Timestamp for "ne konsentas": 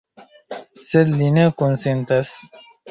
1.37-2.37